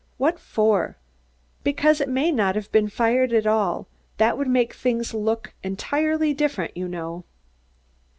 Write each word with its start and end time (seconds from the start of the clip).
"What 0.17 0.39
for?" 0.39 0.97
"Because 1.63 2.01
it 2.01 2.09
may 2.09 2.31
not 2.31 2.55
have 2.55 2.71
been 2.71 2.89
fired 2.89 3.31
at 3.33 3.45
all. 3.45 3.87
That 4.17 4.35
would 4.35 4.47
make 4.47 4.73
things 4.73 5.13
look 5.13 5.53
entirely 5.61 6.33
different, 6.33 6.75
you 6.75 6.87
know." 6.87 7.23